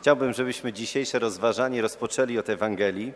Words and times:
Chciałbym, 0.00 0.32
żebyśmy 0.32 0.72
dzisiejsze 0.72 1.18
rozważanie 1.18 1.82
rozpoczęli 1.82 2.38
od 2.38 2.50
Ewangelii. 2.50 3.12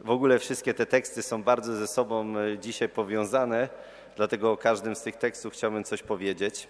W 0.00 0.10
ogóle 0.10 0.38
wszystkie 0.38 0.74
te 0.74 0.86
teksty 0.86 1.22
są 1.22 1.42
bardzo 1.42 1.76
ze 1.76 1.86
sobą 1.86 2.38
e, 2.38 2.58
dzisiaj 2.58 2.88
powiązane, 2.88 3.68
dlatego 4.16 4.52
o 4.52 4.56
każdym 4.56 4.96
z 4.96 5.02
tych 5.02 5.16
tekstów 5.16 5.52
chciałbym 5.52 5.84
coś 5.84 6.02
powiedzieć. 6.02 6.68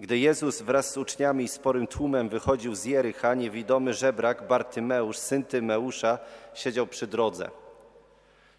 Gdy 0.00 0.18
Jezus 0.18 0.62
wraz 0.62 0.92
z 0.92 0.96
uczniami 0.96 1.44
i 1.44 1.48
sporym 1.48 1.86
tłumem 1.86 2.28
wychodził 2.28 2.74
z 2.74 2.84
Jericha, 2.84 3.34
niewidomy 3.34 3.94
żebrak 3.94 4.46
Bartymeusz, 4.46 5.16
syn 5.18 5.44
Tymeusza, 5.44 6.18
siedział 6.54 6.86
przy 6.86 7.06
drodze. 7.06 7.50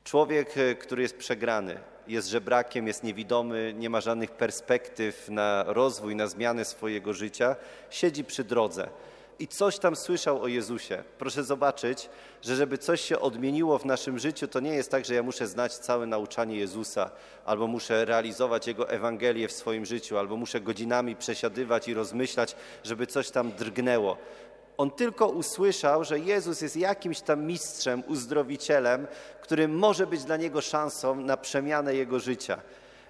Człowiek, 0.04 0.58
e, 0.58 0.76
który 0.76 1.02
jest 1.02 1.18
przegrany, 1.18 1.80
jest 2.10 2.28
żebrakiem, 2.28 2.88
jest 2.88 3.04
niewidomy, 3.04 3.74
nie 3.78 3.90
ma 3.90 4.02
żadnych 4.02 4.32
perspektyw 4.32 5.30
na 5.30 5.64
rozwój, 5.68 6.16
na 6.16 6.28
zmianę 6.28 6.66
swojego 6.66 7.14
życia, 7.14 7.56
siedzi 7.90 8.24
przy 8.24 8.44
drodze 8.44 8.90
i 9.40 9.48
coś 9.48 9.80
tam 9.80 9.96
słyszał 9.96 10.42
o 10.42 10.48
Jezusie. 10.48 11.04
Proszę 11.18 11.44
zobaczyć, 11.44 12.10
że 12.42 12.56
żeby 12.56 12.78
coś 12.78 13.02
się 13.02 13.20
odmieniło 13.20 13.80
w 13.80 13.86
naszym 13.86 14.20
życiu, 14.20 14.48
to 14.48 14.60
nie 14.60 14.74
jest 14.74 14.92
tak, 14.92 15.06
że 15.06 15.14
ja 15.14 15.24
muszę 15.24 15.48
znać 15.48 15.74
całe 15.74 16.06
nauczanie 16.06 16.56
Jezusa, 16.56 17.12
albo 17.46 17.68
muszę 17.68 18.06
realizować 18.06 18.68
Jego 18.68 18.90
Ewangelię 18.90 19.48
w 19.48 19.52
swoim 19.52 19.86
życiu, 19.86 20.18
albo 20.18 20.38
muszę 20.38 20.62
godzinami 20.62 21.16
przesiadywać 21.16 21.88
i 21.88 21.94
rozmyślać, 21.94 22.56
żeby 22.84 23.08
coś 23.08 23.32
tam 23.32 23.52
drgnęło. 23.52 24.18
On 24.80 24.92
tylko 24.92 25.28
usłyszał, 25.28 26.04
że 26.04 26.20
Jezus 26.20 26.62
jest 26.62 26.78
jakimś 26.78 27.22
tam 27.22 27.46
mistrzem, 27.46 28.04
uzdrowicielem, 28.08 29.08
który 29.42 29.68
może 29.68 30.08
być 30.08 30.24
dla 30.24 30.38
niego 30.38 30.62
szansą 30.62 31.16
na 31.16 31.38
przemianę 31.38 31.96
jego 31.96 32.20
życia. 32.20 32.62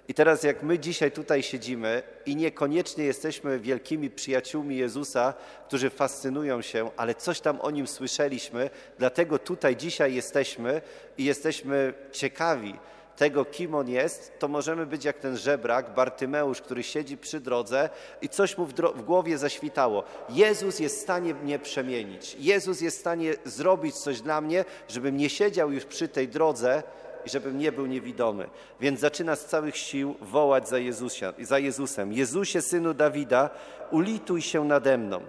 I 0.08 0.14
teraz, 0.14 0.42
jak 0.42 0.62
my 0.62 0.78
dzisiaj 0.78 1.12
tutaj 1.12 1.42
siedzimy 1.42 2.02
i 2.26 2.36
niekoniecznie 2.36 3.04
jesteśmy 3.04 3.58
wielkimi 3.58 4.10
przyjaciółmi 4.10 4.76
Jezusa, 4.76 5.34
którzy 5.66 5.90
fascynują 5.90 6.62
się, 6.62 6.90
ale 6.96 7.14
coś 7.14 7.40
tam 7.40 7.60
o 7.60 7.70
nim 7.70 7.86
słyszeliśmy, 7.86 8.70
dlatego 8.98 9.38
tutaj 9.38 9.76
dzisiaj 9.76 10.14
jesteśmy 10.14 10.82
i 11.18 11.24
jesteśmy 11.24 11.94
ciekawi, 12.12 12.74
tego, 13.20 13.44
kim 13.44 13.74
on 13.74 13.88
jest, 13.88 14.38
to 14.38 14.48
możemy 14.48 14.86
być 14.86 15.04
jak 15.04 15.18
ten 15.18 15.36
żebrak, 15.36 15.94
Bartymeusz, 15.94 16.60
który 16.60 16.82
siedzi 16.82 17.16
przy 17.18 17.40
drodze 17.40 17.90
i 18.22 18.28
coś 18.28 18.58
mu 18.58 18.66
w, 18.66 18.72
w, 18.72 19.02
głowie 19.02 19.38
zaświtało. 19.38 20.04
Jezus 20.28 20.78
jest 20.78 20.98
w 20.98 21.00
stanie 21.00 21.34
mnie 21.34 21.58
przemienić. 21.58 22.36
Jezus 22.38 22.80
jest 22.80 22.96
w 22.96 23.00
stanie 23.00 23.34
zrobić 23.44 23.94
coś 23.96 24.20
dla 24.20 24.40
mnie, 24.40 24.64
żebym 24.88 25.16
nie 25.16 25.30
siedział 25.30 25.72
już 25.72 25.84
przy 25.84 26.08
tej 26.08 26.28
drodze 26.28 26.82
i 27.26 27.30
żebym 27.30 27.58
nie 27.58 27.72
był 27.72 27.86
niewidomy. 27.86 28.48
Więc 28.80 29.00
zaczyna 29.00 29.36
z 29.36 29.44
całych 29.44 29.76
sił 29.76 30.14
wołać 30.20 30.68
za, 30.68 30.78
Jezusia, 30.78 31.32
za 31.40 31.58
Jezusem. 31.58 32.12
Jezusie, 32.12 32.62
Synu 32.62 32.94
Dawida, 32.94 33.50
ulituj 33.90 34.42
się 34.42 34.64
nade 34.64 34.98
mną. 34.98 35.20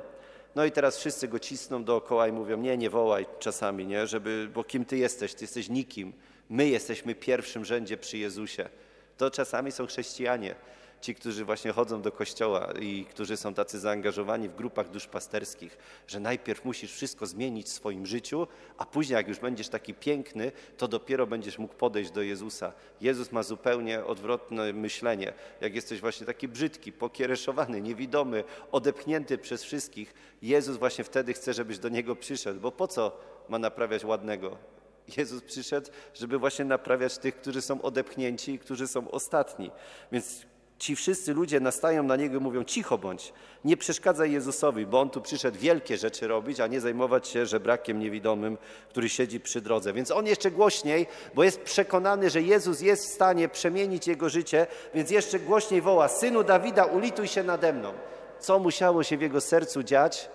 No 0.55 0.65
i 0.65 0.71
teraz 0.71 0.97
wszyscy 0.97 1.27
go 1.27 1.39
cisną 1.39 1.83
dookoła 1.83 2.27
i 2.27 2.31
mówią, 2.31 2.57
nie, 2.57 2.77
nie 2.77 2.89
wołaj 2.89 3.25
czasami, 3.39 3.85
nie, 3.85 4.07
żeby, 4.07 4.49
bo 4.53 4.63
kim 4.63 4.85
ty 4.85 4.97
jesteś? 4.97 5.33
Ty 5.33 5.43
jesteś 5.43 5.69
nikim. 5.69 6.13
My 6.51 6.67
jesteśmy 6.67 7.15
pierwszym 7.15 7.65
rzędzie 7.65 7.97
przy 7.97 8.17
Jezusie. 8.17 8.69
To 9.17 9.31
czasami 9.31 9.71
są 9.71 9.87
chrześcijanie, 9.87 10.55
ci, 11.01 11.15
którzy 11.15 11.45
właśnie 11.45 11.71
chodzą 11.71 12.01
do 12.01 12.11
kościoła 12.11 12.73
i 12.79 13.05
którzy 13.05 13.37
są 13.37 13.53
tacy 13.53 13.79
zaangażowani 13.79 14.49
w 14.49 14.55
grupach 14.55 14.89
duszpasterskich, 14.89 15.77
że 16.07 16.19
najpierw 16.19 16.65
musisz 16.65 16.93
wszystko 16.93 17.25
zmienić 17.25 17.67
w 17.67 17.69
swoim 17.69 18.05
życiu, 18.05 18.47
a 18.77 18.85
później, 18.85 19.15
jak 19.15 19.27
już 19.27 19.39
będziesz 19.39 19.69
taki 19.69 19.93
piękny, 19.93 20.51
to 20.77 20.87
dopiero 20.87 21.27
będziesz 21.27 21.57
mógł 21.57 21.73
podejść 21.73 22.11
do 22.11 22.21
Jezusa. 22.21 22.73
Jezus 23.01 23.31
ma 23.31 23.43
zupełnie 23.43 24.05
odwrotne 24.05 24.73
myślenie. 24.73 25.33
Jak 25.61 25.75
jesteś 25.75 26.01
właśnie 26.01 26.25
taki 26.25 26.47
brzydki, 26.47 26.91
pokiereszowany, 26.91 27.81
niewidomy, 27.81 28.43
odepchnięty 28.71 29.37
przez 29.37 29.63
wszystkich, 29.63 30.13
Jezus 30.41 30.77
właśnie 30.77 31.03
wtedy 31.03 31.33
chce, 31.33 31.53
żebyś 31.53 31.79
do 31.79 31.89
Niego 31.89 32.15
przyszedł, 32.15 32.59
bo 32.59 32.71
po 32.71 32.87
co 32.87 33.19
ma 33.49 33.59
naprawiać 33.59 34.05
ładnego? 34.05 34.80
Jezus 35.17 35.41
przyszedł, 35.41 35.91
żeby 36.13 36.37
właśnie 36.37 36.65
naprawiać 36.65 37.17
tych, 37.17 37.35
którzy 37.35 37.61
są 37.61 37.81
odepchnięci 37.81 38.53
i 38.53 38.59
którzy 38.59 38.87
są 38.87 39.11
ostatni. 39.11 39.71
Więc 40.11 40.45
ci 40.81 40.95
wszyscy 40.95 41.33
ludzie 41.33 41.59
nastają 41.59 42.03
na 42.03 42.15
Niego 42.15 42.37
i 42.37 42.41
mówią, 42.41 42.63
cicho 42.63 42.97
bądź, 42.97 43.33
nie 43.65 43.77
przeszkadzaj 43.77 44.31
Jezusowi, 44.31 44.85
bo 44.85 44.99
On 44.99 45.09
tu 45.09 45.21
przyszedł 45.21 45.57
wielkie 45.59 45.97
rzeczy 45.97 46.27
robić, 46.27 46.59
a 46.59 46.67
nie 46.67 46.81
zajmować 46.81 47.27
się 47.27 47.45
żebrakiem 47.45 47.99
niewidomym, 47.99 48.57
który 48.89 49.09
siedzi 49.09 49.39
przy 49.39 49.61
drodze. 49.61 49.93
Więc 49.93 50.11
On 50.11 50.27
jeszcze 50.27 50.51
głośniej, 50.51 51.07
bo 51.33 51.43
jest 51.43 51.61
przekonany, 51.61 52.29
że 52.29 52.41
Jezus 52.41 52.81
jest 52.81 53.05
w 53.05 53.13
stanie 53.13 53.49
przemienić 53.49 54.07
Jego 54.07 54.29
życie, 54.29 54.67
więc 54.93 55.11
jeszcze 55.11 55.39
głośniej 55.39 55.81
woła, 55.81 56.07
Synu 56.07 56.43
Dawida, 56.43 56.85
ulituj 56.85 57.27
się 57.27 57.43
nade 57.43 57.73
mną. 57.73 57.93
Co 58.39 58.59
musiało 58.59 59.03
się 59.03 59.17
w 59.17 59.21
Jego 59.21 59.41
sercu 59.41 59.83
dziać, 59.83 60.29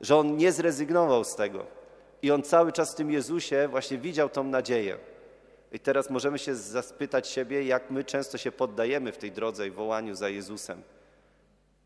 że 0.00 0.16
On 0.16 0.36
nie 0.36 0.52
zrezygnował 0.52 1.24
z 1.24 1.34
tego. 1.34 1.66
I 2.22 2.30
on 2.30 2.42
cały 2.42 2.72
czas 2.72 2.92
w 2.92 2.96
tym 2.96 3.10
Jezusie 3.10 3.68
właśnie 3.70 3.98
widział 3.98 4.28
tą 4.28 4.44
nadzieję. 4.44 4.98
I 5.72 5.78
teraz 5.78 6.10
możemy 6.10 6.38
się 6.38 6.54
zapytać 6.54 7.28
siebie, 7.28 7.62
jak 7.62 7.90
my 7.90 8.04
często 8.04 8.38
się 8.38 8.52
poddajemy 8.52 9.12
w 9.12 9.18
tej 9.18 9.32
drodze 9.32 9.66
i 9.66 9.70
wołaniu 9.70 10.14
za 10.14 10.28
Jezusem. 10.28 10.82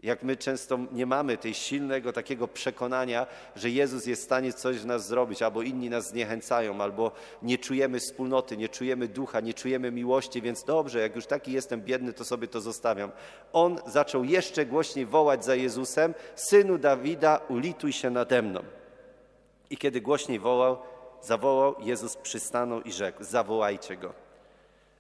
Jak 0.03 0.23
my 0.23 0.37
często 0.37 0.79
nie 0.93 1.07
mamy 1.07 1.37
tej 1.37 1.55
silnego 1.55 2.13
takiego 2.13 2.49
przekonania, 2.49 3.27
że 3.57 3.71
Jezus 3.71 4.07
jest 4.07 4.23
w 4.23 4.25
stanie 4.25 4.53
coś 4.53 4.77
w 4.79 4.87
nas 4.87 5.07
zrobić, 5.07 5.43
albo 5.43 5.63
inni 5.63 5.91
nas 5.91 6.09
zniechęcają, 6.09 6.81
albo 6.81 7.13
nie 7.43 7.59
czujemy 7.59 8.01
wspólnoty, 8.01 8.57
nie 8.57 8.69
czujemy 8.69 9.09
ducha, 9.09 9.41
nie 9.41 9.55
czujemy 9.55 9.91
miłości, 9.91 10.43
więc 10.43 10.65
dobrze, 10.65 11.01
jak 11.01 11.17
już 11.17 11.27
taki 11.27 11.53
jestem 11.53 11.83
biedny, 11.83 12.13
to 12.13 12.25
sobie 12.25 12.49
to 12.49 12.61
zostawiam. 12.61 13.11
On 13.53 13.79
zaczął 13.87 14.25
jeszcze 14.25 14.67
głośniej 14.67 15.07
wołać 15.07 15.45
za 15.45 15.55
Jezusem: 15.55 16.15
Synu 16.37 16.79
Dawida, 16.79 17.41
ulituj 17.49 17.93
się 17.93 18.11
nade 18.11 18.43
mną. 18.43 18.63
I 19.73 19.77
kiedy 19.77 20.01
głośniej 20.01 20.39
wołał, 20.39 20.79
zawołał, 21.23 21.75
Jezus 21.81 22.17
przystanął 22.17 22.81
i 22.83 22.93
rzekł: 22.93 23.25
Zawołajcie 23.25 23.97
go. 23.97 24.13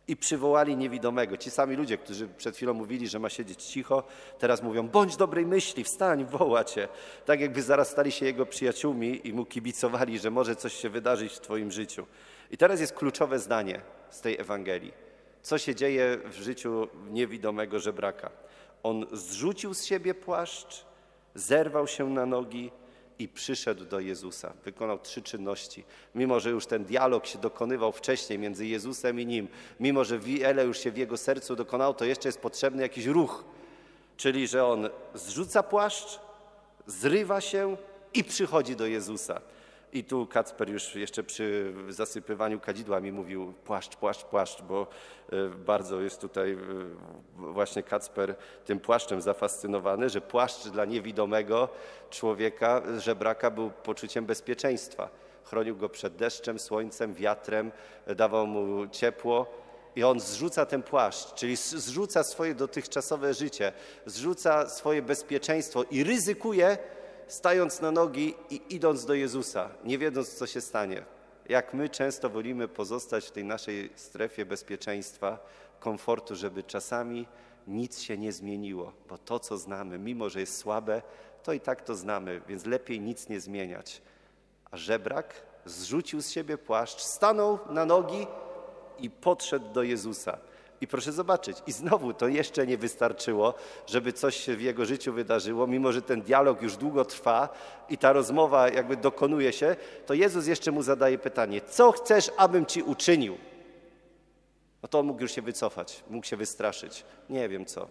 I 0.08 0.16
przywołali 0.16 0.76
niewidomego. 0.76 1.36
Ci 1.36 1.50
sami 1.50 1.76
ludzie, 1.76 1.98
którzy 1.98 2.28
przed 2.28 2.56
chwilą 2.56 2.74
mówili, 2.74 3.08
że 3.08 3.18
ma 3.18 3.28
siedzieć 3.28 3.62
cicho, 3.62 4.02
teraz 4.38 4.62
mówią: 4.62 4.88
bądź 4.88 5.16
dobrej 5.16 5.46
myśli, 5.46 5.84
wstań, 5.84 6.24
woła 6.24 6.64
cię. 6.64 6.88
Tak 7.24 7.40
jakby 7.40 7.62
zaraz 7.62 7.90
stali 7.90 8.12
się 8.12 8.26
jego 8.26 8.46
przyjaciółmi 8.46 9.28
i 9.28 9.32
mu 9.32 9.44
kibicowali, 9.44 10.18
że 10.18 10.30
może 10.30 10.56
coś 10.56 10.74
się 10.74 10.88
wydarzyć 10.90 11.32
w 11.32 11.40
Twoim 11.40 11.70
życiu. 11.70 12.06
I 12.50 12.56
teraz 12.56 12.80
jest 12.80 12.92
kluczowe 12.92 13.38
zdanie 13.38 13.80
z 14.10 14.20
tej 14.20 14.40
Ewangelii. 14.40 14.92
Co 15.42 15.58
się 15.58 15.74
dzieje 15.74 16.18
w 16.24 16.34
życiu 16.34 16.88
niewidomego 17.10 17.78
żebraka? 17.78 18.30
On 18.82 19.06
zrzucił 19.12 19.74
z 19.74 19.84
siebie 19.84 20.14
płaszcz, 20.14 20.84
zerwał 21.34 21.86
się 21.86 22.10
na 22.10 22.26
nogi, 22.26 22.70
i 23.22 23.28
przyszedł 23.28 23.84
do 23.84 24.00
Jezusa. 24.00 24.52
Wykonał 24.64 24.98
trzy 24.98 25.22
czynności. 25.22 25.84
Mimo, 26.14 26.40
że 26.40 26.50
już 26.50 26.66
ten 26.66 26.84
dialog 26.84 27.26
się 27.26 27.38
dokonywał 27.38 27.92
wcześniej 27.92 28.38
między 28.38 28.66
Jezusem 28.66 29.20
i 29.20 29.26
nim, 29.26 29.48
mimo, 29.80 30.04
że 30.04 30.18
wiele 30.18 30.64
już 30.64 30.78
się 30.78 30.90
w 30.90 30.96
jego 30.96 31.16
sercu 31.16 31.56
dokonało, 31.56 31.94
to 31.94 32.04
jeszcze 32.04 32.28
jest 32.28 32.40
potrzebny 32.40 32.82
jakiś 32.82 33.06
ruch. 33.06 33.44
Czyli, 34.16 34.48
że 34.48 34.66
on 34.66 34.88
zrzuca 35.14 35.62
płaszcz, 35.62 36.20
zrywa 36.86 37.40
się 37.40 37.76
i 38.14 38.24
przychodzi 38.24 38.76
do 38.76 38.86
Jezusa. 38.86 39.40
I 39.92 40.04
tu 40.04 40.26
Kacper 40.26 40.70
już 40.70 40.94
jeszcze 40.94 41.22
przy 41.22 41.74
zasypywaniu 41.88 42.60
kadzidłami 42.60 43.12
mówił 43.12 43.52
płaszcz, 43.64 43.96
płaszcz, 43.96 44.24
płaszcz, 44.24 44.62
bo 44.62 44.86
e, 45.32 45.48
bardzo 45.48 46.00
jest 46.00 46.20
tutaj 46.20 46.52
e, 46.52 46.56
właśnie 47.36 47.82
Kacper 47.82 48.34
tym 48.64 48.80
płaszczem 48.80 49.22
zafascynowany, 49.22 50.08
że 50.08 50.20
płaszcz 50.20 50.68
dla 50.68 50.84
niewidomego 50.84 51.68
człowieka, 52.10 52.82
żebraka 52.98 53.50
był 53.50 53.70
poczuciem 53.70 54.26
bezpieczeństwa. 54.26 55.08
Chronił 55.44 55.76
go 55.76 55.88
przed 55.88 56.16
deszczem, 56.16 56.58
słońcem, 56.58 57.14
wiatrem, 57.14 57.72
dawał 58.16 58.46
mu 58.46 58.88
ciepło. 58.88 59.62
I 59.96 60.04
on 60.04 60.20
zrzuca 60.20 60.66
ten 60.66 60.82
płaszcz, 60.82 61.34
czyli 61.34 61.56
zrzuca 61.56 62.24
swoje 62.24 62.54
dotychczasowe 62.54 63.34
życie, 63.34 63.72
zrzuca 64.06 64.68
swoje 64.68 65.02
bezpieczeństwo 65.02 65.84
i 65.90 66.04
ryzykuje, 66.04 66.78
stając 67.32 67.80
na 67.80 67.90
nogi 67.90 68.34
i 68.50 68.60
idąc 68.70 69.04
do 69.04 69.14
Jezusa, 69.14 69.68
nie 69.84 69.98
wiedząc, 69.98 70.34
co 70.34 70.46
się 70.46 70.60
stanie. 70.60 71.04
Jak 71.48 71.74
my 71.74 71.88
często 71.88 72.30
wolimy 72.30 72.68
pozostać 72.68 73.26
w 73.26 73.30
tej 73.30 73.44
naszej 73.44 73.90
strefie 73.96 74.46
bezpieczeństwa, 74.46 75.38
komfortu, 75.80 76.36
żeby 76.36 76.62
czasami 76.62 77.26
nic 77.66 78.00
się 78.00 78.18
nie 78.18 78.32
zmieniło, 78.32 78.92
bo 79.08 79.18
to, 79.18 79.38
co 79.38 79.58
znamy, 79.58 79.98
mimo 79.98 80.28
że 80.28 80.40
jest 80.40 80.58
słabe, 80.58 81.02
to 81.42 81.52
i 81.52 81.60
tak 81.60 81.82
to 81.82 81.94
znamy, 81.94 82.40
więc 82.48 82.66
lepiej 82.66 83.00
nic 83.00 83.28
nie 83.28 83.40
zmieniać. 83.40 84.02
A 84.70 84.76
żebrak 84.76 85.42
zrzucił 85.64 86.22
z 86.22 86.30
siebie 86.30 86.58
płaszcz, 86.58 87.00
stanął 87.00 87.58
na 87.70 87.84
nogi 87.84 88.26
i 88.98 89.10
podszedł 89.10 89.72
do 89.72 89.82
Jezusa. 89.82 90.38
I 90.82 90.86
proszę 90.86 91.12
zobaczyć, 91.12 91.56
i 91.66 91.72
znowu 91.72 92.14
to 92.14 92.28
jeszcze 92.28 92.66
nie 92.66 92.78
wystarczyło, 92.78 93.54
żeby 93.86 94.12
coś 94.12 94.36
się 94.36 94.56
w 94.56 94.60
jego 94.60 94.84
życiu 94.84 95.12
wydarzyło, 95.12 95.66
mimo 95.66 95.92
że 95.92 96.02
ten 96.02 96.22
dialog 96.22 96.62
już 96.62 96.76
długo 96.76 97.04
trwa 97.04 97.48
i 97.88 97.98
ta 97.98 98.12
rozmowa 98.12 98.68
jakby 98.68 98.96
dokonuje 98.96 99.52
się, 99.52 99.76
to 100.06 100.14
Jezus 100.14 100.46
jeszcze 100.46 100.72
mu 100.72 100.82
zadaje 100.82 101.18
pytanie: 101.18 101.60
Co 101.60 101.92
chcesz, 101.92 102.30
abym 102.36 102.66
ci 102.66 102.82
uczynił? 102.82 103.38
No 104.82 104.88
to 104.88 104.98
on 104.98 105.06
mógł 105.06 105.22
już 105.22 105.32
się 105.32 105.42
wycofać, 105.42 106.04
mógł 106.10 106.26
się 106.26 106.36
wystraszyć. 106.36 107.04
Nie 107.30 107.48
wiem 107.48 107.66
co, 107.66 107.88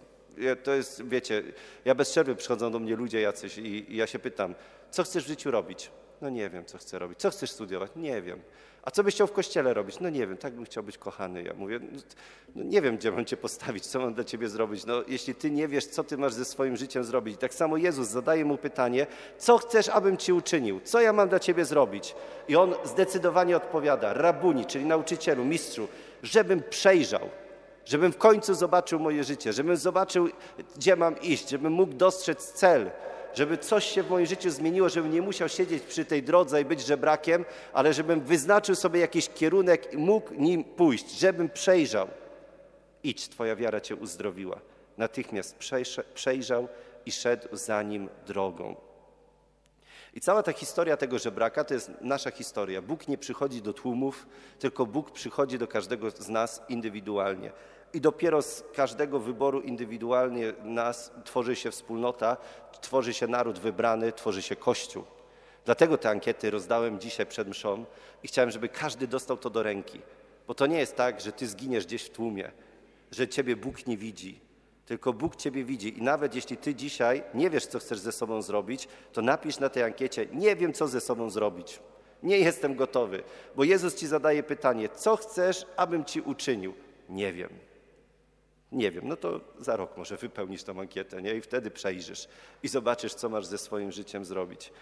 To 0.64 0.72
jest, 0.72 1.08
wiecie, 1.08 1.42
ja 1.84 1.94
bez 1.94 2.10
przerwy 2.10 2.36
przychodzą 2.36 2.72
do 2.72 2.78
mnie 2.78 2.96
ludzie 2.96 3.20
jacyś 3.20 3.58
i, 3.58 3.92
i 3.92 3.96
ja 3.96 4.06
się 4.06 4.18
pytam, 4.18 4.54
co 4.90 5.02
chcesz 5.02 5.24
w 5.24 5.28
życiu 5.28 5.50
robić? 5.50 5.90
No 6.22 6.30
nie 6.30 6.50
wiem, 6.50 6.64
co 6.64 6.78
chcę 6.78 6.98
robić. 6.98 7.18
Co 7.18 7.30
chcesz 7.30 7.50
studiować? 7.50 7.90
Nie 7.96 8.22
wiem. 8.22 8.40
A 8.82 8.90
co 8.90 9.04
byś 9.04 9.14
chciał 9.14 9.26
w 9.26 9.32
kościele 9.32 9.74
robić? 9.74 10.00
No 10.00 10.10
nie 10.10 10.26
wiem, 10.26 10.36
tak 10.36 10.54
bym 10.54 10.64
chciał 10.64 10.82
być 10.82 10.98
kochany. 10.98 11.42
Ja 11.42 11.54
mówię, 11.54 11.80
no, 11.92 12.00
no 12.54 12.62
nie 12.64 12.82
wiem, 12.82 12.96
gdzie 12.96 13.12
mam 13.12 13.24
cię 13.24 13.36
postawić, 13.36 13.86
co 13.86 14.00
mam 14.00 14.14
dla 14.14 14.24
ciebie 14.24 14.48
zrobić. 14.48 14.86
No 14.86 15.02
jeśli 15.08 15.34
ty 15.34 15.50
nie 15.50 15.68
wiesz, 15.68 15.86
co 15.86 16.04
ty 16.04 16.18
masz 16.18 16.32
ze 16.32 16.44
swoim 16.44 16.76
życiem 16.76 17.04
zrobić. 17.04 17.40
Tak 17.40 17.54
samo 17.54 17.76
Jezus 17.76 18.08
zadaje 18.08 18.44
mu 18.44 18.56
pytanie, 18.58 19.06
co 19.38 19.58
chcesz, 19.58 19.88
abym 19.88 20.16
ci 20.16 20.32
uczynił? 20.32 20.80
Co 20.84 21.00
ja 21.00 21.12
mam 21.12 21.28
dla 21.28 21.38
ciebie 21.38 21.64
zrobić? 21.64 22.14
I 22.48 22.56
on 22.56 22.74
zdecydowanie 22.84 23.56
odpowiada, 23.56 24.12
rabuni, 24.12 24.66
czyli 24.66 24.84
nauczycielu, 24.84 25.44
mistrzu, 25.44 25.88
żebym 26.22 26.62
przejrzał, 26.70 27.28
żebym 27.84 28.12
w 28.12 28.18
końcu 28.18 28.54
zobaczył 28.54 29.00
moje 29.00 29.24
życie, 29.24 29.52
żebym 29.52 29.76
zobaczył, 29.76 30.28
gdzie 30.76 30.96
mam 30.96 31.20
iść, 31.20 31.48
żebym 31.48 31.72
mógł 31.72 31.94
dostrzec 31.94 32.52
cel, 32.52 32.90
żeby 33.34 33.58
coś 33.58 33.84
się 33.84 34.02
w 34.02 34.10
moim 34.10 34.26
życiu 34.26 34.50
zmieniło, 34.50 34.88
żebym 34.88 35.12
nie 35.12 35.22
musiał 35.22 35.48
siedzieć 35.48 35.82
przy 35.82 36.04
tej 36.04 36.22
drodze 36.22 36.60
i 36.60 36.64
być 36.64 36.86
żebrakiem, 36.86 37.44
ale 37.72 37.94
żebym 37.94 38.20
wyznaczył 38.20 38.74
sobie 38.74 39.00
jakiś 39.00 39.28
kierunek 39.28 39.92
i 39.92 39.96
mógł 39.96 40.34
nim 40.34 40.64
pójść, 40.64 41.18
żebym 41.18 41.48
przejrzał. 41.48 42.08
Idź, 43.02 43.28
twoja 43.28 43.56
wiara 43.56 43.80
cię 43.80 43.96
uzdrowiła. 43.96 44.60
Natychmiast 44.98 45.56
przejrzał 46.14 46.68
i 47.06 47.12
szedł 47.12 47.56
za 47.56 47.82
nim 47.82 48.08
drogą. 48.26 48.76
I 50.14 50.20
cała 50.20 50.42
ta 50.42 50.52
historia 50.52 50.96
tego 50.96 51.18
żebraka 51.18 51.64
to 51.64 51.74
jest 51.74 51.90
nasza 52.00 52.30
historia. 52.30 52.82
Bóg 52.82 53.08
nie 53.08 53.18
przychodzi 53.18 53.62
do 53.62 53.72
tłumów, 53.72 54.26
tylko 54.58 54.86
Bóg 54.86 55.10
przychodzi 55.10 55.58
do 55.58 55.68
każdego 55.68 56.10
z 56.10 56.28
nas 56.28 56.62
indywidualnie. 56.68 57.52
I 57.94 58.00
dopiero 58.00 58.42
z 58.42 58.64
każdego 58.74 59.18
wyboru 59.18 59.60
indywidualnie 59.60 60.52
nas 60.64 61.12
tworzy 61.24 61.56
się 61.56 61.70
wspólnota, 61.70 62.36
tworzy 62.80 63.14
się 63.14 63.26
naród 63.26 63.58
wybrany, 63.58 64.12
tworzy 64.12 64.42
się 64.42 64.56
Kościół. 64.56 65.04
Dlatego 65.64 65.98
te 65.98 66.10
ankiety 66.10 66.50
rozdałem 66.50 67.00
dzisiaj 67.00 67.26
przed 67.26 67.48
mszą 67.48 67.84
i 68.22 68.28
chciałem, 68.28 68.50
żeby 68.50 68.68
każdy 68.68 69.06
dostał 69.06 69.36
to 69.36 69.50
do 69.50 69.62
ręki. 69.62 70.00
Bo 70.46 70.54
to 70.54 70.66
nie 70.66 70.78
jest 70.78 70.96
tak, 70.96 71.20
że 71.20 71.32
ty 71.32 71.46
zginiesz 71.46 71.86
gdzieś 71.86 72.02
w 72.02 72.10
tłumie, 72.10 72.52
że 73.10 73.28
ciebie 73.28 73.56
Bóg 73.56 73.86
nie 73.86 73.96
widzi, 73.96 74.40
tylko 74.86 75.12
Bóg 75.12 75.36
ciebie 75.36 75.64
widzi. 75.64 75.98
I 75.98 76.02
nawet 76.02 76.34
jeśli 76.34 76.56
ty 76.56 76.74
dzisiaj 76.74 77.22
nie 77.34 77.50
wiesz, 77.50 77.66
co 77.66 77.78
chcesz 77.78 77.98
ze 77.98 78.12
sobą 78.12 78.42
zrobić, 78.42 78.88
to 79.12 79.22
napisz 79.22 79.58
na 79.58 79.68
tej 79.68 79.82
ankiecie: 79.82 80.26
Nie 80.32 80.56
wiem, 80.56 80.72
co 80.72 80.88
ze 80.88 81.00
sobą 81.00 81.30
zrobić. 81.30 81.80
Nie 82.22 82.38
jestem 82.38 82.76
gotowy, 82.76 83.22
bo 83.56 83.64
Jezus 83.64 83.94
ci 83.94 84.06
zadaje 84.06 84.42
pytanie: 84.42 84.88
Co 84.88 85.16
chcesz, 85.16 85.66
abym 85.76 86.04
ci 86.04 86.20
uczynił? 86.20 86.74
Nie 87.08 87.32
wiem. 87.32 87.71
Nie 88.72 88.90
wiem, 88.90 89.08
no 89.08 89.16
to 89.16 89.40
za 89.58 89.76
rok 89.76 89.96
może 89.96 90.16
wypełnisz 90.16 90.62
tą 90.62 90.80
ankietę, 90.80 91.22
nie? 91.22 91.34
I 91.34 91.40
wtedy 91.40 91.70
przejrzysz 91.70 92.28
i 92.62 92.68
zobaczysz, 92.68 93.14
co 93.14 93.28
masz 93.28 93.46
ze 93.46 93.58
swoim 93.58 93.92
życiem 93.92 94.24
zrobić. 94.24 94.72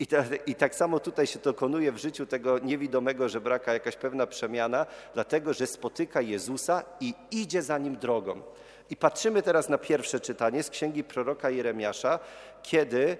I, 0.00 0.06
I 0.46 0.54
tak 0.54 0.74
samo 0.74 1.00
tutaj 1.00 1.26
się 1.26 1.38
dokonuje 1.38 1.92
w 1.92 1.98
życiu 1.98 2.26
tego 2.26 2.58
niewidomego 2.58 3.28
żebraka 3.28 3.72
jakaś 3.72 3.96
pewna 3.96 4.26
przemiana, 4.26 4.86
dlatego 5.14 5.52
że 5.52 5.66
spotyka 5.66 6.20
Jezusa 6.20 6.82
i 7.00 7.14
idzie 7.30 7.62
za 7.62 7.78
nim 7.78 7.96
drogą. 7.96 8.42
I 8.90 8.96
patrzymy 8.96 9.42
teraz 9.42 9.68
na 9.68 9.78
pierwsze 9.78 10.20
czytanie 10.20 10.62
z 10.62 10.70
księgi 10.70 11.04
proroka 11.04 11.50
Jeremiasza, 11.50 12.18
kiedy 12.62 13.16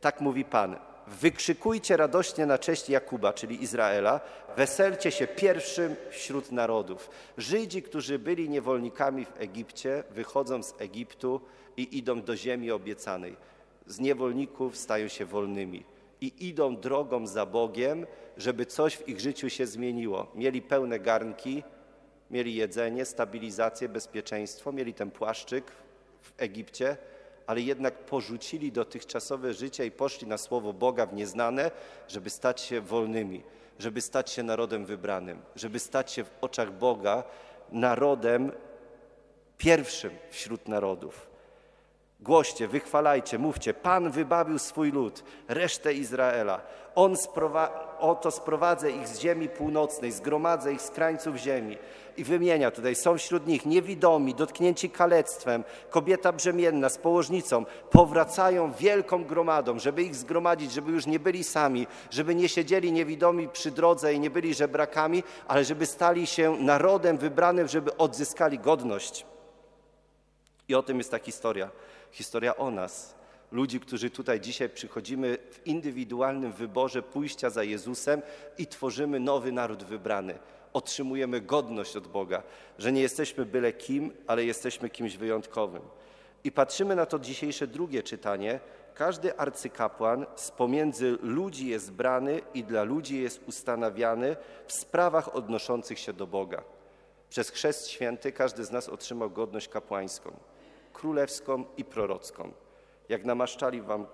tak 0.00 0.20
mówi 0.20 0.44
Pan. 0.44 0.76
Wykrzykujcie 1.06 1.96
radośnie 1.96 2.46
na 2.46 2.58
cześć 2.58 2.88
Jakuba, 2.88 3.32
czyli 3.32 3.62
Izraela, 3.62 4.20
weselcie 4.56 5.10
się 5.10 5.26
pierwszym 5.26 5.96
wśród 6.10 6.52
narodów. 6.52 7.10
Żydzi, 7.38 7.82
którzy 7.82 8.18
byli 8.18 8.48
niewolnikami 8.48 9.24
w 9.24 9.32
Egipcie, 9.38 10.04
wychodzą 10.10 10.62
z 10.62 10.74
Egiptu 10.78 11.40
i 11.76 11.98
idą 11.98 12.22
do 12.22 12.36
ziemi 12.36 12.70
obiecanej. 12.70 13.36
Z 13.86 14.00
niewolników 14.00 14.76
stają 14.76 15.08
się 15.08 15.24
wolnymi 15.24 15.84
i 16.20 16.48
idą 16.48 16.76
drogą 16.76 17.26
za 17.26 17.46
Bogiem, 17.46 18.06
żeby 18.36 18.66
coś 18.66 18.96
w 18.96 19.08
ich 19.08 19.20
życiu 19.20 19.50
się 19.50 19.66
zmieniło. 19.66 20.26
Mieli 20.34 20.62
pełne 20.62 21.00
garnki, 21.00 21.62
mieli 22.30 22.54
jedzenie, 22.54 23.04
stabilizację, 23.04 23.88
bezpieczeństwo, 23.88 24.72
mieli 24.72 24.94
ten 24.94 25.10
płaszczyk 25.10 25.64
w 26.20 26.32
Egipcie, 26.36 26.96
ale 27.46 27.60
jednak 27.60 27.94
porzucili 27.98 28.72
dotychczasowe 28.72 29.54
życie 29.54 29.86
i 29.86 29.90
poszli 29.90 30.26
na 30.26 30.38
słowo 30.38 30.72
Boga 30.72 31.06
w 31.06 31.14
nieznane, 31.14 31.70
żeby 32.08 32.30
stać 32.30 32.60
się 32.60 32.80
wolnymi, 32.80 33.42
żeby 33.78 34.00
stać 34.00 34.30
się 34.30 34.42
narodem 34.42 34.86
wybranym, 34.86 35.42
żeby 35.56 35.78
stać 35.78 36.12
się 36.12 36.24
w 36.24 36.30
oczach 36.40 36.72
Boga 36.72 37.24
narodem 37.72 38.52
pierwszym 39.58 40.10
wśród 40.30 40.68
narodów. 40.68 41.26
Głoście, 42.20 42.68
wychwalajcie, 42.68 43.38
mówcie, 43.38 43.74
Pan 43.74 44.10
wybawił 44.10 44.58
swój 44.58 44.92
lud, 44.92 45.24
resztę 45.48 45.94
Izraela. 45.94 46.60
On 46.94 47.14
sprowa- 47.14 47.83
oto 47.98 48.30
sprowadzę 48.30 48.90
ich 48.90 49.08
z 49.08 49.20
ziemi 49.20 49.48
północnej, 49.48 50.12
zgromadzę 50.12 50.72
ich 50.72 50.82
z 50.82 50.90
krańców 50.90 51.36
ziemi. 51.36 51.78
I 52.16 52.24
wymienia 52.24 52.70
tutaj, 52.70 52.94
są 52.94 53.18
wśród 53.18 53.46
nich 53.46 53.66
niewidomi, 53.66 54.34
dotknięci 54.34 54.90
kalectwem, 54.90 55.64
kobieta 55.90 56.32
brzemienna 56.32 56.88
z 56.88 56.98
położnicą, 56.98 57.64
powracają 57.90 58.72
wielką 58.72 59.24
gromadą, 59.24 59.78
żeby 59.78 60.02
ich 60.02 60.14
zgromadzić, 60.14 60.72
żeby 60.72 60.92
już 60.92 61.06
nie 61.06 61.18
byli 61.18 61.44
sami, 61.44 61.86
żeby 62.10 62.34
nie 62.34 62.48
siedzieli 62.48 62.92
niewidomi 62.92 63.48
przy 63.48 63.70
drodze 63.70 64.14
i 64.14 64.20
nie 64.20 64.30
byli 64.30 64.54
żebrakami, 64.54 65.22
ale 65.48 65.64
żeby 65.64 65.86
stali 65.86 66.26
się 66.26 66.56
narodem 66.56 67.18
wybranym, 67.18 67.68
żeby 67.68 67.96
odzyskali 67.96 68.58
godność. 68.58 69.26
I 70.68 70.74
o 70.74 70.82
tym 70.82 70.98
jest 70.98 71.10
ta 71.10 71.18
historia. 71.18 71.70
Historia 72.10 72.56
o 72.56 72.70
nas. 72.70 73.23
Ludzi, 73.54 73.80
którzy 73.80 74.10
tutaj 74.10 74.40
dzisiaj 74.40 74.68
przychodzimy 74.68 75.38
w 75.50 75.66
indywidualnym 75.66 76.52
wyborze 76.52 77.02
pójścia 77.02 77.50
za 77.50 77.64
Jezusem 77.64 78.22
i 78.58 78.66
tworzymy 78.66 79.20
nowy 79.20 79.52
naród 79.52 79.84
wybrany. 79.84 80.38
Otrzymujemy 80.72 81.40
godność 81.40 81.96
od 81.96 82.06
Boga, 82.06 82.42
że 82.78 82.92
nie 82.92 83.00
jesteśmy 83.00 83.46
byle 83.46 83.72
kim, 83.72 84.12
ale 84.26 84.44
jesteśmy 84.44 84.90
kimś 84.90 85.16
wyjątkowym. 85.16 85.82
I 86.44 86.52
patrzymy 86.52 86.96
na 86.96 87.06
to 87.06 87.18
dzisiejsze 87.18 87.66
drugie 87.66 88.02
czytanie. 88.02 88.60
Każdy 88.94 89.38
arcykapłan 89.38 90.26
z 90.36 90.50
pomiędzy 90.50 91.18
ludzi 91.22 91.66
jest 91.66 91.92
brany 91.92 92.40
i 92.54 92.64
dla 92.64 92.82
ludzi 92.82 93.22
jest 93.22 93.40
ustanawiany 93.48 94.36
w 94.66 94.72
sprawach 94.72 95.36
odnoszących 95.36 95.98
się 95.98 96.12
do 96.12 96.26
Boga. 96.26 96.62
Przez 97.30 97.50
chrzest 97.50 97.88
święty 97.88 98.32
każdy 98.32 98.64
z 98.64 98.70
nas 98.70 98.88
otrzymał 98.88 99.30
godność 99.30 99.68
kapłańską, 99.68 100.36
królewską 100.92 101.64
i 101.76 101.84
prorocką. 101.84 102.63
Jak 103.08 103.24
namaszczali 103.24 103.80
wam 103.80 104.06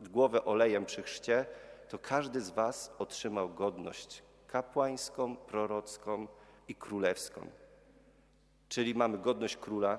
głowę 0.00 0.44
olejem 0.44 0.86
przy 0.86 1.02
chrzcie, 1.02 1.46
to 1.88 1.98
każdy 1.98 2.40
z 2.40 2.50
was 2.50 2.92
otrzymał 2.98 3.48
godność 3.48 4.22
kapłańską, 4.46 5.36
prorocką 5.36 6.26
i 6.68 6.74
królewską. 6.74 7.46
Czyli 8.68 8.94
mamy 8.94 9.18
godność 9.18 9.56
króla, 9.56 9.98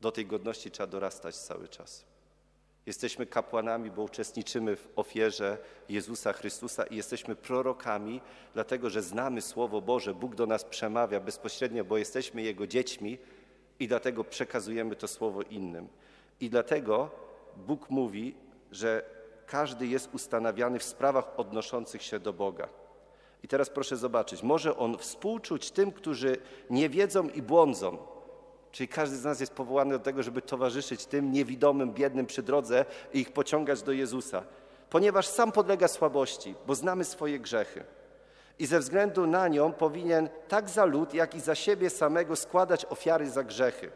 do 0.00 0.12
tej 0.12 0.26
godności 0.26 0.70
trzeba 0.70 0.86
dorastać 0.86 1.36
cały 1.36 1.68
czas. 1.68 2.04
Jesteśmy 2.86 3.26
kapłanami, 3.26 3.90
bo 3.90 4.02
uczestniczymy 4.02 4.76
w 4.76 4.88
ofierze 4.96 5.58
Jezusa 5.88 6.32
Chrystusa 6.32 6.84
i 6.84 6.96
jesteśmy 6.96 7.36
prorokami, 7.36 8.20
dlatego 8.54 8.90
że 8.90 9.02
znamy 9.02 9.40
Słowo 9.40 9.80
Boże. 9.80 10.14
Bóg 10.14 10.34
do 10.34 10.46
nas 10.46 10.64
przemawia 10.64 11.20
bezpośrednio, 11.20 11.84
bo 11.84 11.98
jesteśmy 11.98 12.42
Jego 12.42 12.66
dziećmi 12.66 13.18
i 13.78 13.88
dlatego 13.88 14.24
przekazujemy 14.24 14.96
to 14.96 15.08
Słowo 15.08 15.42
innym. 15.42 15.88
I 16.40 16.50
dlatego 16.50 17.10
Bóg 17.56 17.90
mówi, 17.90 18.34
że 18.70 19.04
każdy 19.46 19.86
jest 19.86 20.14
ustanawiany 20.14 20.78
w 20.78 20.84
sprawach 20.84 21.32
odnoszących 21.36 22.02
się 22.02 22.18
do 22.18 22.32
Boga. 22.32 22.68
I 23.42 23.48
teraz 23.48 23.70
proszę 23.70 23.96
zobaczyć, 23.96 24.42
może 24.42 24.76
On 24.76 24.98
współczuć 24.98 25.70
tym, 25.70 25.92
którzy 25.92 26.36
nie 26.70 26.88
wiedzą 26.88 27.28
i 27.28 27.42
błądzą, 27.42 27.98
Czyli 28.72 28.88
każdy 28.88 29.16
z 29.16 29.24
nas 29.24 29.40
jest 29.40 29.52
powołany 29.52 29.98
do 29.98 30.04
tego, 30.04 30.22
żeby 30.22 30.42
towarzyszyć 30.42 31.06
tym 31.06 31.32
niewidomym, 31.32 31.92
biednym 31.92 32.26
przy 32.26 32.42
drodze 32.42 32.84
i 33.12 33.20
ich 33.20 33.32
pociągać 33.32 33.82
do 33.82 33.92
Jezusa. 33.92 34.42
Ponieważ 34.90 35.26
sam 35.26 35.52
podlega 35.52 35.88
słabości, 35.88 36.54
bo 36.66 36.74
znamy 36.74 37.04
swoje 37.04 37.38
grzechy. 37.38 37.84
I 38.58 38.66
ze 38.66 38.80
względu 38.80 39.26
na 39.26 39.48
nią 39.48 39.72
powinien 39.72 40.28
tak 40.48 40.68
za 40.68 40.84
lud, 40.84 41.14
jak 41.14 41.34
i 41.34 41.40
za 41.40 41.54
siebie 41.54 41.90
samego 41.90 42.36
składać 42.36 42.86
ofiary 42.86 43.30
za 43.30 43.44
grzechy. 43.44 43.90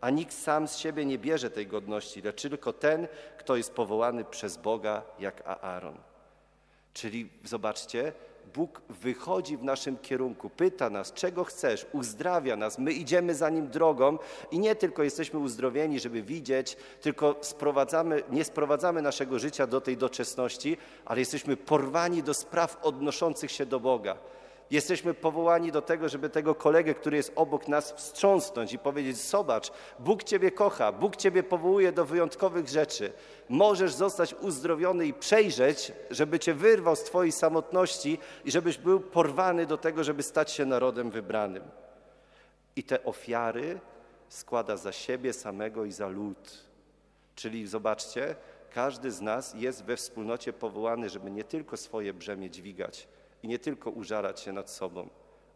A 0.00 0.10
nikt 0.10 0.34
sam 0.34 0.68
z 0.68 0.76
siebie 0.76 1.04
nie 1.04 1.18
bierze 1.18 1.50
tej 1.50 1.66
godności, 1.66 2.22
lecz 2.22 2.42
tylko 2.42 2.72
ten, 2.72 3.08
kto 3.38 3.56
jest 3.56 3.74
powołany 3.74 4.24
przez 4.24 4.56
Boga, 4.56 5.02
jak 5.18 5.42
Aaron. 5.46 5.96
Czyli 6.92 7.28
zobaczcie, 7.44 8.12
Bóg 8.54 8.82
wychodzi 8.88 9.56
w 9.56 9.64
naszym 9.64 9.96
kierunku, 9.96 10.50
pyta 10.50 10.90
nas, 10.90 11.12
czego 11.12 11.44
chcesz, 11.44 11.86
uzdrawia 11.92 12.56
nas, 12.56 12.78
my 12.78 12.92
idziemy 12.92 13.34
za 13.34 13.50
Nim 13.50 13.68
drogą 13.68 14.18
i 14.50 14.58
nie 14.58 14.74
tylko 14.74 15.02
jesteśmy 15.02 15.38
uzdrowieni, 15.38 16.00
żeby 16.00 16.22
widzieć, 16.22 16.76
tylko 17.00 17.36
sprowadzamy, 17.40 18.22
nie 18.30 18.44
sprowadzamy 18.44 19.02
naszego 19.02 19.38
życia 19.38 19.66
do 19.66 19.80
tej 19.80 19.96
doczesności, 19.96 20.76
ale 21.04 21.20
jesteśmy 21.20 21.56
porwani 21.56 22.22
do 22.22 22.34
spraw 22.34 22.78
odnoszących 22.82 23.50
się 23.50 23.66
do 23.66 23.80
Boga. 23.80 24.16
Jesteśmy 24.70 25.14
powołani 25.14 25.72
do 25.72 25.82
tego, 25.82 26.08
żeby 26.08 26.30
tego 26.30 26.54
kolegę, 26.54 26.94
który 26.94 27.16
jest 27.16 27.32
obok 27.34 27.68
nas, 27.68 27.92
wstrząsnąć 27.92 28.72
i 28.72 28.78
powiedzieć: 28.78 29.16
Zobacz, 29.16 29.72
Bóg 29.98 30.24
Ciebie 30.24 30.50
kocha, 30.50 30.92
Bóg 30.92 31.16
Ciebie 31.16 31.42
powołuje 31.42 31.92
do 31.92 32.04
wyjątkowych 32.04 32.68
rzeczy. 32.68 33.12
Możesz 33.48 33.94
zostać 33.94 34.34
uzdrowiony 34.34 35.06
i 35.06 35.12
przejrzeć, 35.12 35.92
żeby 36.10 36.38
Cię 36.38 36.54
wyrwał 36.54 36.96
z 36.96 37.02
Twojej 37.02 37.32
samotności 37.32 38.18
i 38.44 38.50
żebyś 38.50 38.78
był 38.78 39.00
porwany 39.00 39.66
do 39.66 39.76
tego, 39.76 40.04
żeby 40.04 40.22
stać 40.22 40.50
się 40.50 40.64
narodem 40.64 41.10
wybranym. 41.10 41.62
I 42.76 42.82
te 42.82 43.04
ofiary 43.04 43.80
składa 44.28 44.76
za 44.76 44.92
siebie 44.92 45.32
samego 45.32 45.84
i 45.84 45.92
za 45.92 46.08
lud. 46.08 46.64
Czyli 47.34 47.66
zobaczcie, 47.66 48.36
każdy 48.74 49.10
z 49.10 49.20
nas 49.20 49.54
jest 49.54 49.84
we 49.84 49.96
wspólnocie 49.96 50.52
powołany, 50.52 51.08
żeby 51.08 51.30
nie 51.30 51.44
tylko 51.44 51.76
swoje 51.76 52.14
brzemię 52.14 52.50
dźwigać 52.50 53.08
i 53.42 53.48
nie 53.48 53.58
tylko 53.58 53.90
użarać 53.90 54.40
się 54.40 54.52
nad 54.52 54.70
sobą, 54.70 55.08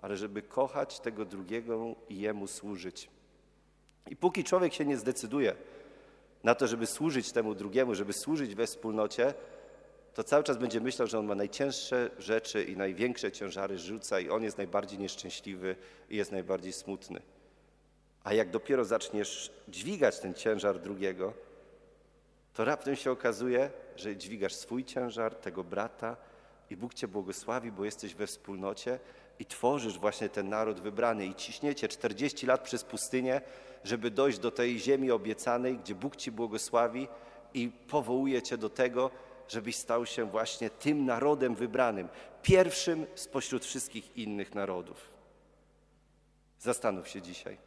ale 0.02 0.16
żeby 0.16 0.42
kochać 0.42 1.00
tego 1.00 1.24
drugiego 1.24 1.94
i 2.08 2.20
jemu 2.20 2.46
służyć. 2.46 3.10
I 4.10 4.16
póki 4.16 4.44
człowiek 4.44 4.74
się 4.74 4.84
nie 4.84 4.96
zdecyduje 4.96 5.54
na 6.44 6.54
to, 6.54 6.66
żeby 6.66 6.86
służyć 6.86 7.32
temu 7.32 7.54
drugiemu, 7.54 7.94
żeby 7.94 8.12
służyć 8.12 8.54
we 8.54 8.66
wspólnocie, 8.66 9.34
to 10.14 10.24
cały 10.24 10.44
czas 10.44 10.56
będzie 10.56 10.80
myślał, 10.80 11.08
że 11.08 11.18
on 11.18 11.26
ma 11.26 11.34
najcięższe 11.34 12.10
rzeczy 12.18 12.64
i 12.64 12.76
największe 12.76 13.32
ciężary 13.32 13.78
rzuca 13.78 14.20
i 14.20 14.28
on 14.30 14.42
jest 14.42 14.58
najbardziej 14.58 14.98
nieszczęśliwy 14.98 15.76
i 16.10 16.16
jest 16.16 16.32
najbardziej 16.32 16.72
smutny. 16.72 17.22
A 18.24 18.34
jak 18.34 18.50
dopiero 18.50 18.84
zaczniesz 18.84 19.52
dźwigać 19.68 20.20
ten 20.20 20.34
ciężar 20.34 20.80
drugiego, 20.80 21.32
to 22.54 22.64
raptem 22.64 22.96
się 22.96 23.10
okazuje, 23.10 23.70
że 23.96 24.16
dźwigasz 24.16 24.54
swój 24.54 24.84
ciężar, 24.84 25.34
tego 25.34 25.64
brata 25.64 26.16
i 26.70 26.76
Bóg 26.76 26.94
Cię 26.94 27.08
błogosławi, 27.08 27.72
bo 27.72 27.84
jesteś 27.84 28.14
we 28.14 28.26
wspólnocie 28.26 28.98
i 29.38 29.46
tworzysz 29.46 29.98
właśnie 29.98 30.28
ten 30.28 30.48
naród 30.48 30.80
wybrany 30.80 31.26
i 31.26 31.34
ciśniecie 31.34 31.88
40 31.88 32.46
lat 32.46 32.62
przez 32.62 32.84
pustynię, 32.84 33.40
żeby 33.84 34.10
dojść 34.10 34.38
do 34.38 34.50
tej 34.50 34.78
ziemi 34.78 35.10
obiecanej, 35.10 35.78
gdzie 35.78 35.94
Bóg 35.94 36.16
Ci 36.16 36.32
błogosławi 36.32 37.08
i 37.54 37.68
powołuje 37.68 38.42
Cię 38.42 38.56
do 38.56 38.70
tego, 38.70 39.10
żebyś 39.48 39.76
stał 39.76 40.06
się 40.06 40.24
właśnie 40.24 40.70
tym 40.70 41.04
narodem 41.06 41.54
wybranym, 41.54 42.08
pierwszym 42.42 43.06
spośród 43.14 43.64
wszystkich 43.64 44.16
innych 44.16 44.54
narodów. 44.54 45.10
Zastanów 46.58 47.08
się 47.08 47.22
dzisiaj, 47.22 47.58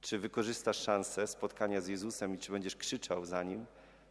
czy 0.00 0.18
wykorzystasz 0.18 0.82
szansę 0.82 1.26
spotkania 1.26 1.80
z 1.80 1.86
Jezusem 1.86 2.34
i 2.34 2.38
czy 2.38 2.52
będziesz 2.52 2.76
krzyczał 2.76 3.24
za 3.24 3.42
Nim, 3.42 3.66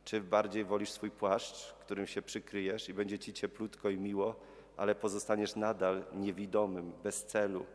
czy 0.06 0.22
bardziej 0.22 0.66
wolisz 0.66 0.90
swój 0.90 1.12
płaszcz, 1.12 1.74
którym 1.74 2.08
się 2.08 2.22
przykryjesz 2.22 2.90
i 2.90 2.94
będzie 2.94 3.20
Ci 3.20 3.34
cieplutko 3.34 3.90
i 3.90 3.98
miło, 3.98 4.36
ale 4.78 4.96
pozostaniesz 4.96 5.56
nadal 5.56 6.06
niewidomym, 6.14 6.92
bez 7.04 7.26
celu, 7.26 7.66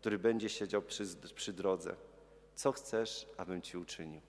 który 0.00 0.18
będzie 0.18 0.48
siedział 0.48 0.82
przy, 0.82 1.04
przy 1.34 1.52
drodze. 1.52 1.96
Co 2.54 2.72
chcesz, 2.72 3.26
abym 3.36 3.62
Ci 3.62 3.76
uczynił? 3.76 4.20